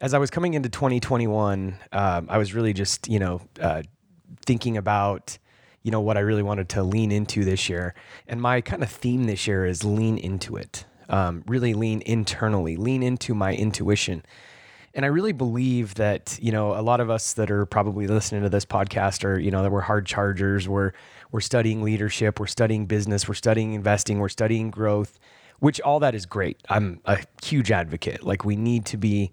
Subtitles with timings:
[0.00, 3.82] As I was coming into 2021, um, I was really just, you know, uh,
[4.44, 5.38] thinking about,
[5.82, 7.94] you know, what I really wanted to lean into this year.
[8.26, 12.76] And my kind of theme this year is lean into it um, really lean internally,
[12.76, 14.24] lean into my intuition.
[14.94, 18.42] And I really believe that, you know, a lot of us that are probably listening
[18.42, 20.92] to this podcast are, you know, that we're hard chargers, we're,
[21.32, 25.18] we're studying leadership, we're studying business, we're studying investing, we're studying growth,
[25.58, 26.62] which all that is great.
[26.70, 28.24] I'm a huge advocate.
[28.24, 29.32] Like we need to be,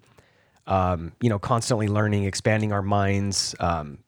[0.66, 3.54] um, you know, constantly learning, expanding our minds.
[3.60, 3.98] Um,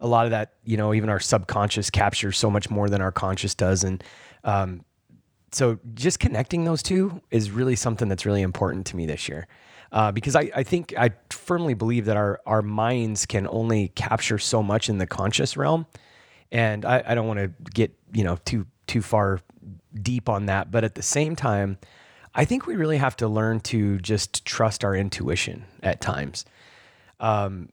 [0.00, 3.12] a lot of that, you know, even our subconscious captures so much more than our
[3.12, 3.84] conscious does.
[3.84, 4.04] And,
[4.42, 4.84] um,
[5.52, 9.46] so just connecting those two is really something that's really important to me this year.
[9.92, 14.38] Uh, because I, I think I firmly believe that our, our minds can only capture
[14.38, 15.86] so much in the conscious realm.
[16.50, 19.40] And I, I don't want to get, you know, too, too far
[19.94, 20.72] deep on that.
[20.72, 21.78] But at the same time,
[22.34, 26.44] I think we really have to learn to just trust our intuition at times.
[27.20, 27.68] Um,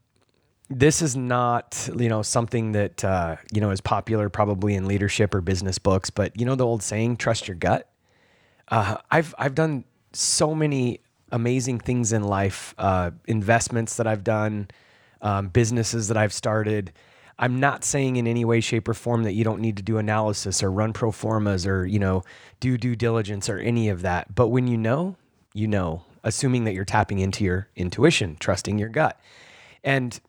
[0.72, 5.36] this is not you know something that uh, you know is popular probably in leadership
[5.36, 7.90] or business books but you know the old saying trust your gut
[8.70, 14.68] uh, i've i've done so many amazing things in life uh, investments that i've done
[15.22, 16.94] um, businesses that i've started
[17.42, 19.97] i'm not saying in any way shape or form that you don't need to do
[19.97, 22.23] analysis or run pro formas or you know
[22.59, 25.16] do due diligence or any of that but when you know
[25.53, 29.19] you know assuming that you're tapping into your intuition trusting your gut
[29.84, 30.22] and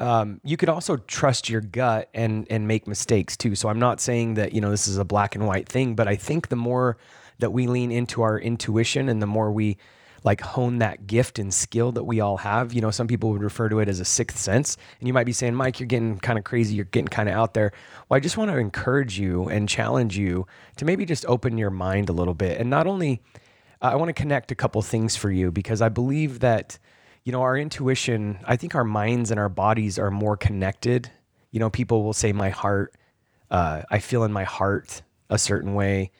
[0.00, 3.54] um, you could also trust your gut and and make mistakes too.
[3.54, 6.08] So I'm not saying that you know this is a black and white thing, but
[6.08, 6.96] I think the more
[7.38, 9.76] that we lean into our intuition and the more we
[10.22, 12.72] like hone that gift and skill that we all have.
[12.72, 14.76] You know, some people would refer to it as a sixth sense.
[14.98, 16.74] And you might be saying, Mike, you're getting kind of crazy.
[16.74, 17.72] You're getting kind of out there.
[18.08, 21.70] Well, I just want to encourage you and challenge you to maybe just open your
[21.70, 22.60] mind a little bit.
[22.60, 23.22] And not only,
[23.82, 26.78] uh, I want to connect a couple things for you because I believe that
[27.24, 31.10] you know, our intuition, I think our minds and our bodies are more connected.
[31.50, 32.94] You know, people will say, my heart,
[33.50, 36.12] uh, I feel in my heart a certain way.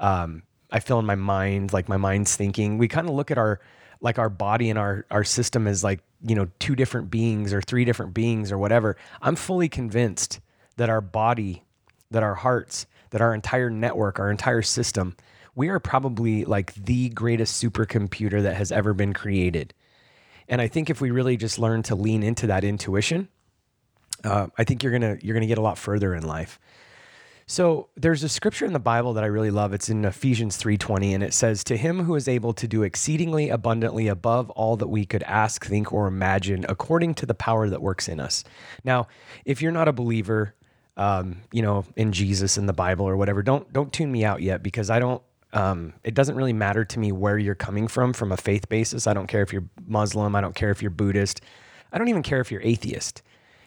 [0.00, 2.78] Um, I feel in my mind, like my mind's thinking.
[2.78, 3.60] We kind of look at our,
[4.00, 7.60] like our body and our, our system as like, you know, two different beings or
[7.60, 8.96] three different beings or whatever.
[9.22, 10.40] I'm fully convinced
[10.76, 11.64] that our body,
[12.10, 15.16] that our hearts, that our entire network, our entire system,
[15.54, 19.74] we are probably like the greatest supercomputer that has ever been created.
[20.48, 23.28] And I think if we really just learn to lean into that intuition,
[24.24, 26.58] uh, I think you're gonna you're gonna get a lot further in life.
[27.50, 29.72] So there's a scripture in the Bible that I really love.
[29.72, 33.48] It's in Ephesians 3:20 and it says to him who is able to do exceedingly
[33.48, 37.80] abundantly above all that we could ask, think or imagine according to the power that
[37.80, 38.44] works in us.
[38.84, 39.08] Now,
[39.46, 40.54] if you're not a believer
[40.98, 44.42] um, you know, in Jesus in the Bible or whatever, don't don't tune me out
[44.42, 45.22] yet because I don't
[45.54, 49.06] um, it doesn't really matter to me where you're coming from from a faith basis.
[49.06, 50.36] I don't care if you're Muslim.
[50.36, 51.40] I don't care if you're Buddhist.
[51.90, 53.22] I don't even care if you're atheist.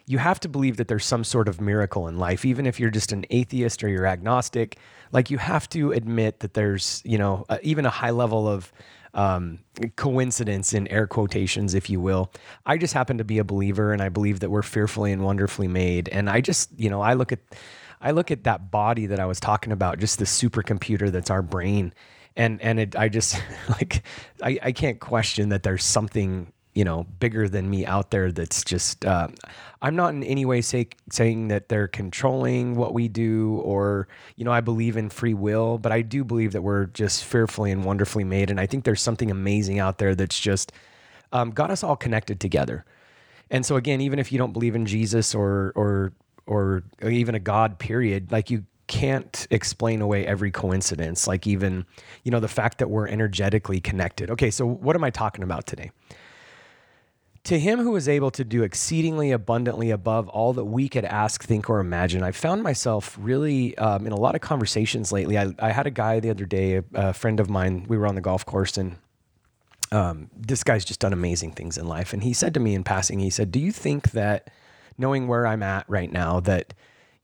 [0.06, 2.90] You have to believe that there's some sort of miracle in life, even if you're
[2.90, 4.78] just an atheist or you're agnostic.
[5.12, 8.72] Like you have to admit that there's, you know, uh, even a high level of
[9.14, 9.58] um,
[9.96, 12.32] coincidence in air quotations, if you will.
[12.64, 15.68] I just happen to be a believer, and I believe that we're fearfully and wonderfully
[15.68, 16.08] made.
[16.08, 17.40] And I just, you know, I look at
[18.00, 21.42] I look at that body that I was talking about, just the supercomputer that's our
[21.42, 21.92] brain,
[22.36, 24.02] and and it, I just like
[24.42, 28.64] I, I can't question that there's something you know bigger than me out there that's
[28.64, 29.28] just uh,
[29.82, 34.44] i'm not in any way say, saying that they're controlling what we do or you
[34.44, 37.84] know i believe in free will but i do believe that we're just fearfully and
[37.84, 40.72] wonderfully made and i think there's something amazing out there that's just
[41.32, 42.84] um, got us all connected together
[43.50, 46.12] and so again even if you don't believe in jesus or or
[46.46, 51.26] or even a God period, like you can't explain away every coincidence.
[51.26, 51.86] Like even,
[52.24, 54.30] you know, the fact that we're energetically connected.
[54.30, 55.90] Okay, so what am I talking about today?
[57.44, 61.42] To him who is able to do exceedingly abundantly above all that we could ask,
[61.42, 65.36] think, or imagine, I found myself really um, in a lot of conversations lately.
[65.36, 68.06] I, I, had a guy the other day, a, a, friend of mine, we were
[68.06, 68.96] on the golf course, and
[69.90, 72.12] um, this guy's just done amazing things in life.
[72.12, 74.48] And he said to me in passing, he said, Do you think that
[74.98, 76.74] knowing where I'm at right now that,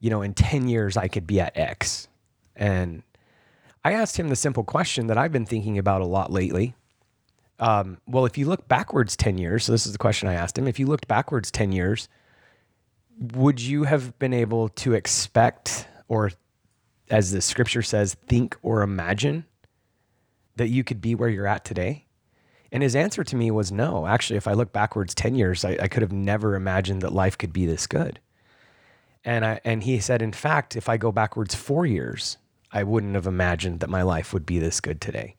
[0.01, 2.09] you know, in 10 years I could be at X.
[2.57, 3.03] And
[3.85, 6.75] I asked him the simple question that I've been thinking about a lot lately.
[7.59, 10.57] Um, well, if you look backwards 10 years, so this is the question I asked
[10.57, 10.69] him.
[10.69, 12.09] If you looked backwards 10 years,
[13.19, 16.31] would you have been able to expect, or
[17.11, 19.45] as the scripture says, think or imagine
[20.57, 22.07] that you could be where you're at today?
[22.71, 24.07] And his answer to me was no.
[24.07, 27.37] Actually, if I look backwards 10 years, I, I could have never imagined that life
[27.37, 28.21] could be this good.
[29.25, 32.37] And, I, and he said, in fact, if I go backwards four years,
[32.71, 35.35] I wouldn't have imagined that my life would be this good today.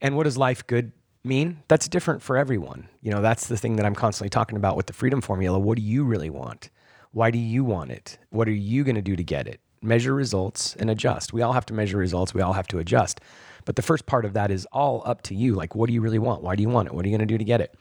[0.00, 0.92] And what does life good
[1.24, 1.62] mean?
[1.68, 2.88] That's different for everyone.
[3.00, 5.58] You know, that's the thing that I'm constantly talking about with the freedom formula.
[5.58, 6.70] What do you really want?
[7.12, 8.18] Why do you want it?
[8.30, 9.60] What are you going to do to get it?
[9.82, 11.32] Measure results and adjust.
[11.32, 12.34] We all have to measure results.
[12.34, 13.20] We all have to adjust.
[13.64, 15.54] But the first part of that is all up to you.
[15.54, 16.42] Like, what do you really want?
[16.42, 16.94] Why do you want it?
[16.94, 17.74] What are you going to do to get it?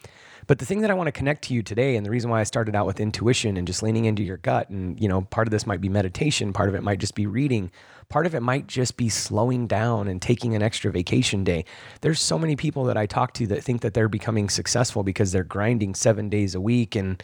[0.48, 2.40] But the thing that I want to connect to you today, and the reason why
[2.40, 5.48] I started out with intuition and just leaning into your gut, and you know, part
[5.48, 7.72] of this might be meditation, part of it might just be reading,
[8.10, 11.66] part of it might just be slowing down and taking an extra vacation day.
[12.02, 15.32] There's so many people that I talk to that think that they're becoming successful because
[15.32, 17.22] they're grinding seven days a week, and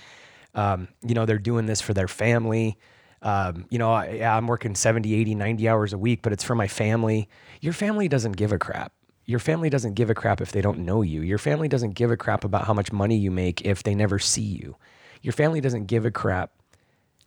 [0.56, 2.78] um, you know, they're doing this for their family.
[3.22, 6.56] Um, you know, I, I'm working 70, 80, 90 hours a week, but it's for
[6.56, 7.30] my family.
[7.62, 8.92] Your family doesn't give a crap.
[9.28, 11.22] Your family doesn't give a crap if they don't know you.
[11.22, 14.20] Your family doesn't give a crap about how much money you make if they never
[14.20, 14.78] see you.
[15.22, 16.52] Your family doesn't give a crap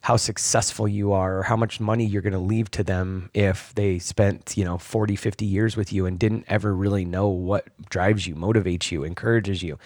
[0.02, 3.74] how successful you are or how much money you're going to leave to them if
[3.74, 7.66] they spent, you know, 40, 50 years with you and didn't ever really know what
[7.90, 9.78] drives you, motivates you, encourages you.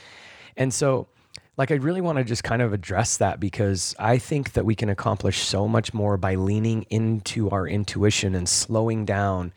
[0.57, 1.09] And so,
[1.57, 4.77] like, I really want to just kind of address that because I think that we
[4.77, 9.53] can accomplish so much more by leaning into our intuition and slowing down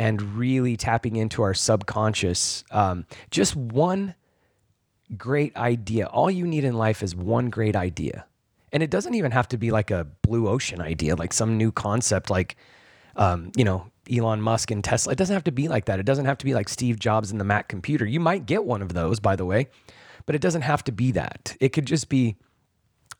[0.00, 2.64] and really tapping into our subconscious.
[2.70, 4.14] Um, just one
[5.14, 6.06] great idea.
[6.06, 8.24] All you need in life is one great idea.
[8.72, 11.70] And it doesn't even have to be like a blue ocean idea, like some new
[11.70, 12.56] concept, like,
[13.16, 15.12] um, you know, Elon Musk and Tesla.
[15.12, 16.00] It doesn't have to be like that.
[16.00, 18.06] It doesn't have to be like Steve Jobs and the Mac computer.
[18.06, 19.68] You might get one of those, by the way,
[20.24, 21.58] but it doesn't have to be that.
[21.60, 22.36] It could just be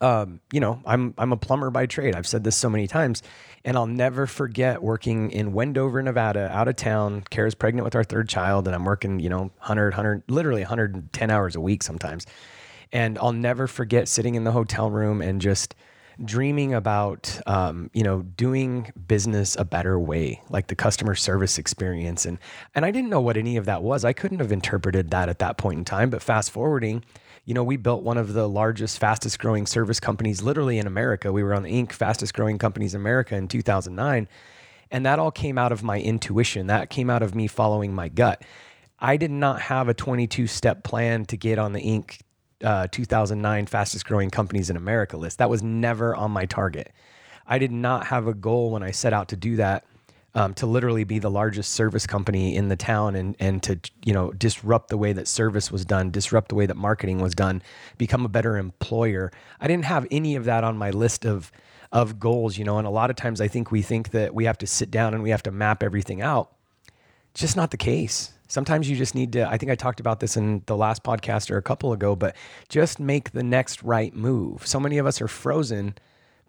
[0.00, 2.14] um, you know, I'm I'm a plumber by trade.
[2.14, 3.22] I've said this so many times,
[3.64, 7.22] and I'll never forget working in Wendover, Nevada, out of town.
[7.30, 11.30] Kara's pregnant with our third child, and I'm working, you know, 100, 100, literally 110
[11.30, 12.26] hours a week sometimes.
[12.92, 15.74] And I'll never forget sitting in the hotel room and just
[16.24, 22.24] dreaming about, um, you know, doing business a better way, like the customer service experience.
[22.24, 22.38] And
[22.74, 24.04] and I didn't know what any of that was.
[24.04, 26.08] I couldn't have interpreted that at that point in time.
[26.08, 27.04] But fast forwarding
[27.50, 31.32] you know, we built one of the largest, fastest growing service companies literally in America.
[31.32, 31.90] We were on the Inc.
[31.90, 34.28] fastest growing companies in America in 2009.
[34.92, 36.68] And that all came out of my intuition.
[36.68, 38.44] That came out of me following my gut.
[39.00, 42.20] I did not have a 22 step plan to get on the Inc.
[42.62, 45.38] Uh, 2009 fastest growing companies in America list.
[45.38, 46.92] That was never on my target.
[47.48, 49.84] I did not have a goal when I set out to do that
[50.34, 54.12] um, to literally be the largest service company in the town and and to you
[54.12, 57.62] know disrupt the way that service was done, disrupt the way that marketing was done,
[57.98, 59.32] become a better employer.
[59.60, 61.50] I didn't have any of that on my list of
[61.92, 62.78] of goals, you know.
[62.78, 65.14] And a lot of times I think we think that we have to sit down
[65.14, 66.52] and we have to map everything out.
[67.34, 68.32] Just not the case.
[68.48, 71.52] Sometimes you just need to, I think I talked about this in the last podcast
[71.52, 72.34] or a couple ago, but
[72.68, 74.66] just make the next right move.
[74.66, 75.94] So many of us are frozen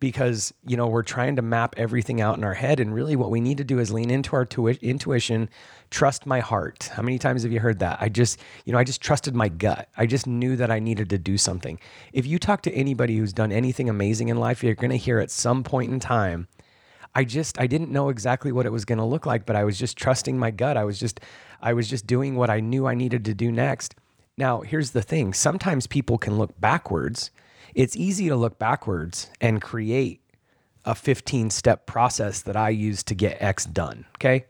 [0.02, 2.82] because you know we're trying to map everything out in our head.
[2.82, 5.50] And really what we need to do is lean into our tu- intuition
[5.92, 6.90] trust my heart.
[6.94, 8.00] How many times have you heard that?
[8.02, 9.88] I just you know i just trusted my gut.
[9.96, 11.80] I just knew that i needed to do something.
[12.12, 15.20] If you talk to anybody who's done anything amazing in life you're going to hear
[15.20, 16.48] at some point in time
[17.14, 19.64] i just i didn't know exactly what it was going to look like but i
[19.64, 20.78] was just trusting my gut.
[20.78, 21.20] I was just
[21.62, 23.94] i was just doing what i knew i needed to do next.
[24.36, 25.34] Now here's the thing.
[25.34, 27.30] Sometimes people can look backwards
[27.76, 30.22] it's easy to look backwards and create
[30.86, 34.06] a 15 step process that I use to get X done.
[34.16, 34.46] Okay.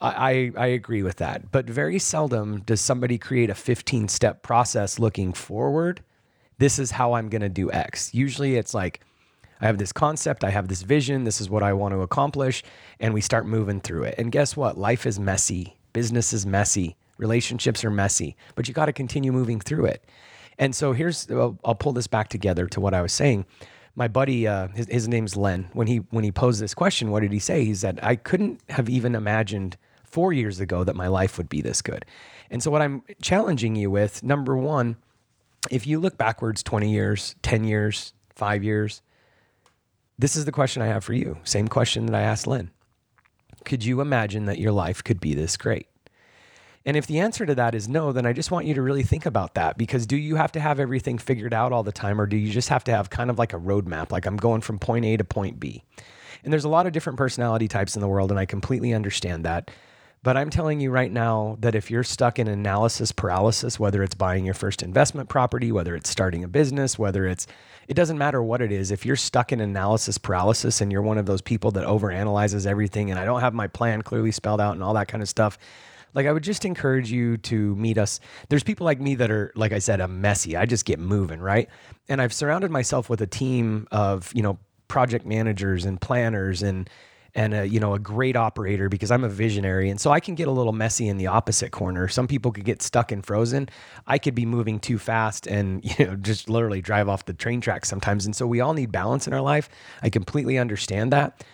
[0.00, 1.50] I, I agree with that.
[1.50, 6.02] But very seldom does somebody create a 15 step process looking forward.
[6.58, 8.14] This is how I'm going to do X.
[8.14, 9.00] Usually it's like,
[9.60, 12.62] I have this concept, I have this vision, this is what I want to accomplish,
[13.00, 14.14] and we start moving through it.
[14.18, 14.78] And guess what?
[14.78, 19.58] Life is messy, business is messy, relationships are messy, but you got to continue moving
[19.58, 20.04] through it.
[20.58, 23.46] And so here's I'll, I'll pull this back together to what I was saying.
[23.94, 25.68] My buddy, uh, his, his name's Len.
[25.72, 27.64] When he when he posed this question, what did he say?
[27.64, 31.60] He said, "I couldn't have even imagined four years ago that my life would be
[31.62, 32.04] this good."
[32.50, 34.96] And so what I'm challenging you with, number one,
[35.70, 39.02] if you look backwards 20 years, 10 years, five years,
[40.18, 41.38] this is the question I have for you.
[41.44, 42.70] Same question that I asked Len.
[43.64, 45.87] Could you imagine that your life could be this great?
[46.88, 49.02] And if the answer to that is no, then I just want you to really
[49.02, 52.18] think about that because do you have to have everything figured out all the time
[52.18, 54.10] or do you just have to have kind of like a roadmap?
[54.10, 55.84] Like I'm going from point A to point B.
[56.42, 59.44] And there's a lot of different personality types in the world, and I completely understand
[59.44, 59.70] that.
[60.22, 64.14] But I'm telling you right now that if you're stuck in analysis paralysis, whether it's
[64.14, 67.46] buying your first investment property, whether it's starting a business, whether it's,
[67.86, 68.90] it doesn't matter what it is.
[68.90, 73.10] If you're stuck in analysis paralysis and you're one of those people that overanalyzes everything
[73.10, 75.58] and I don't have my plan clearly spelled out and all that kind of stuff,
[76.14, 78.20] like I would just encourage you to meet us.
[78.48, 80.56] There's people like me that are, like I said, I'm messy.
[80.56, 81.68] I just get moving, right?
[82.08, 86.88] And I've surrounded myself with a team of, you know, project managers and planners and
[87.34, 90.34] and a, you know a great operator because I'm a visionary and so I can
[90.34, 92.08] get a little messy in the opposite corner.
[92.08, 93.68] Some people could get stuck and frozen.
[94.06, 97.60] I could be moving too fast and you know just literally drive off the train
[97.60, 98.24] track sometimes.
[98.24, 99.68] And so we all need balance in our life.
[100.02, 101.44] I completely understand that.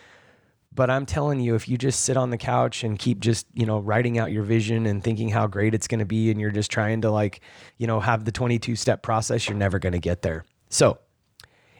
[0.74, 3.64] But I'm telling you, if you just sit on the couch and keep just, you
[3.64, 6.50] know, writing out your vision and thinking how great it's going to be, and you're
[6.50, 7.40] just trying to like,
[7.78, 10.44] you know, have the 22 step process, you're never going to get there.
[10.70, 10.98] So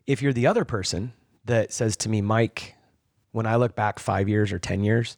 [0.07, 1.13] if you're the other person
[1.45, 2.77] that says to me, Mike,
[3.33, 5.17] when I look back five years or 10 years,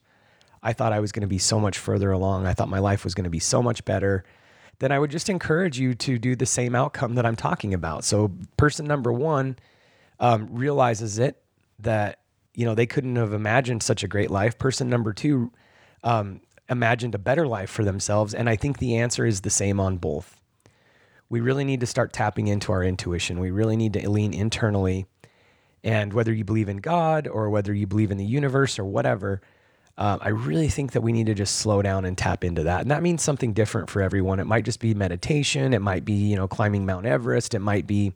[0.62, 2.46] I thought I was going to be so much further along.
[2.46, 4.24] I thought my life was going to be so much better.
[4.78, 8.04] Then I would just encourage you to do the same outcome that I'm talking about.
[8.04, 9.56] So, person number one
[10.18, 11.42] um, realizes it
[11.80, 12.20] that
[12.56, 14.58] you know they couldn't have imagined such a great life.
[14.58, 15.52] Person number two
[16.02, 19.78] um, imagined a better life for themselves, and I think the answer is the same
[19.78, 20.42] on both.
[21.28, 23.38] We really need to start tapping into our intuition.
[23.38, 25.06] We really need to lean internally
[25.86, 29.40] and whether you believe in God or whether you believe in the universe or whatever,
[29.96, 32.80] uh, I really think that we need to just slow down and tap into that.
[32.80, 34.40] And that means something different for everyone.
[34.40, 35.72] It might just be meditation.
[35.72, 37.54] It might be, you know, climbing Mount Everest.
[37.54, 38.12] It might be,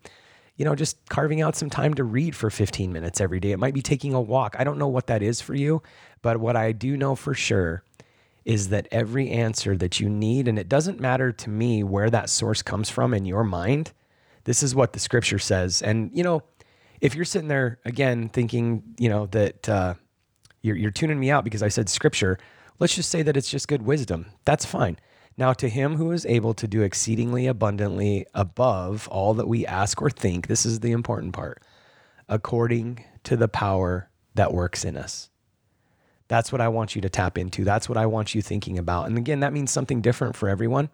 [0.61, 3.52] you know, just carving out some time to read for 15 minutes every day.
[3.52, 4.57] It might be taking a walk.
[4.59, 5.83] I don't know what that is for you,
[6.21, 7.83] but what I do know for sure
[8.45, 12.29] is that every answer that you need, and it doesn't matter to me where that
[12.29, 13.93] source comes from in your mind,
[14.45, 15.81] this is what the scripture says.
[15.81, 16.43] And, you know,
[17.00, 19.95] if you're sitting there again thinking, you know, that uh,
[20.61, 22.37] you're, you're tuning me out because I said scripture,
[22.79, 24.26] let's just say that it's just good wisdom.
[24.45, 24.99] That's fine.
[25.37, 30.03] Now, to him who is able to do exceedingly abundantly above all that we ask
[30.03, 31.63] or think, this is the important part,
[32.29, 35.31] according to the power that works in us.
[36.29, 37.65] That's what I want you to tap into.
[37.65, 39.07] That's what I want you thinking about.
[39.07, 40.91] And again, that means something different for everyone.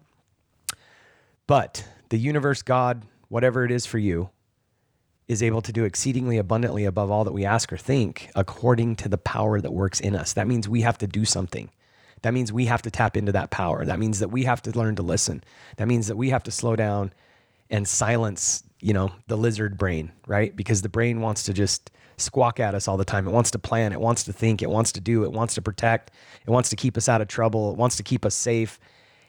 [1.45, 4.29] But the universe, God, whatever it is for you,
[5.27, 9.09] is able to do exceedingly abundantly above all that we ask or think according to
[9.09, 10.33] the power that works in us.
[10.33, 11.69] That means we have to do something.
[12.21, 13.85] That means we have to tap into that power.
[13.85, 15.43] That means that we have to learn to listen.
[15.77, 17.13] That means that we have to slow down
[17.69, 20.55] and silence, you know, the lizard brain, right?
[20.55, 23.27] Because the brain wants to just squawk at us all the time.
[23.27, 25.61] It wants to plan, it wants to think, it wants to do, it wants to
[25.61, 26.11] protect,
[26.45, 28.79] it wants to keep us out of trouble, it wants to keep us safe.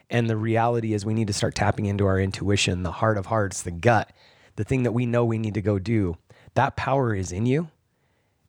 [0.09, 3.26] And the reality is we need to start tapping into our intuition, the heart of
[3.26, 4.12] hearts, the gut
[4.59, 6.16] the thing that we know we need to go do,
[6.54, 7.71] that power is in you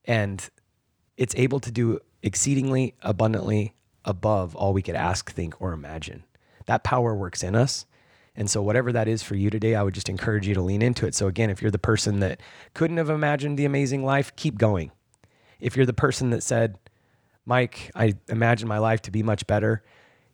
[0.05, 0.50] and
[1.17, 3.75] it's able to do exceedingly abundantly
[4.10, 6.24] above all we could ask, think, or imagine.
[6.66, 7.86] That power works in us.
[8.36, 10.82] And so, whatever that is for you today, I would just encourage you to lean
[10.82, 11.16] into it.
[11.16, 12.42] So, again, if you're the person that
[12.74, 14.92] couldn't have imagined the amazing life, keep going.
[15.60, 16.78] If you're the person that said,
[17.46, 19.84] Mike, I imagine my life to be much better,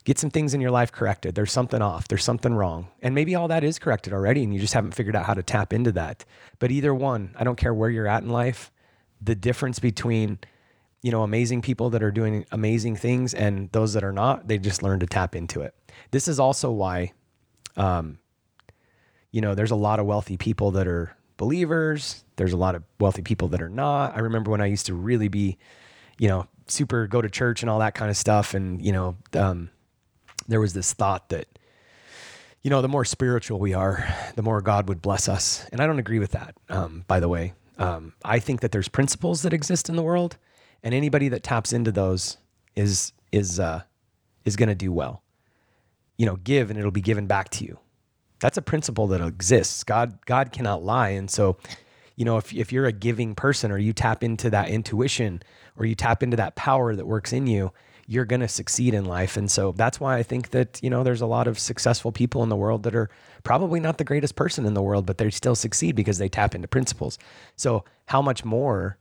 [0.03, 1.35] get some things in your life corrected.
[1.35, 2.89] There's something off, there's something wrong.
[3.01, 5.43] And maybe all that is corrected already and you just haven't figured out how to
[5.43, 6.25] tap into that.
[6.59, 8.71] But either one, I don't care where you're at in life,
[9.21, 10.39] the difference between
[11.05, 14.57] you know amazing people that are doing amazing things and those that are not, they
[14.57, 15.73] just learn to tap into it.
[16.11, 17.13] This is also why
[17.77, 18.17] um
[19.35, 22.23] you know, there's a lot of wealthy people that are believers.
[22.37, 24.15] There's a lot of wealthy people that are not.
[24.15, 25.57] I remember when I used to really be,
[26.17, 28.53] you know, super go to church and all that kind of stuff.
[28.53, 29.71] And, you know, um,
[30.47, 31.47] there was this thought that,
[32.61, 34.07] you know, the more spiritual we are,
[34.37, 35.67] the more God would bless us.
[35.73, 37.51] And I don't agree with that, um, by the way.
[37.77, 40.37] Um, I think that there's principles that exist in the world,
[40.83, 42.37] and anybody that taps into those
[42.75, 43.83] is is uh,
[44.43, 45.21] is going to do well.
[46.17, 47.79] You know, give and it'll be given back to you.
[48.39, 49.83] That's a principle that exists.
[49.83, 51.57] God God cannot lie, and so
[52.15, 55.41] you know if if you're a giving person or you tap into that intuition
[55.77, 57.71] or you tap into that power that works in you,
[58.07, 59.35] you're going to succeed in life.
[59.35, 62.43] And so that's why I think that, you know, there's a lot of successful people
[62.43, 63.09] in the world that are
[63.43, 66.53] probably not the greatest person in the world, but they still succeed because they tap
[66.53, 67.17] into principles.
[67.55, 68.97] So how much more,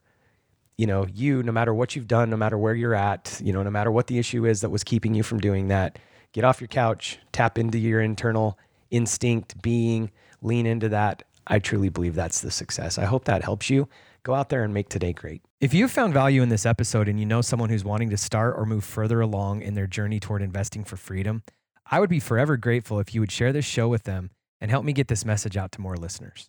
[0.77, 3.63] you know, you, no matter what you've done, no matter where you're at, you know,
[3.63, 5.99] no matter what the issue is that was keeping you from doing that,
[6.33, 8.59] get off your couch, tap into your internal
[8.91, 10.11] instinct, being,
[10.43, 11.23] lean into that.
[11.47, 12.99] I truly believe that's the success.
[12.99, 13.89] I hope that helps you.
[14.23, 15.43] Go out there and make today great.
[15.61, 18.55] If you found value in this episode and you know someone who's wanting to start
[18.57, 21.43] or move further along in their journey toward investing for freedom,
[21.91, 24.85] I would be forever grateful if you would share this show with them and help
[24.85, 26.49] me get this message out to more listeners.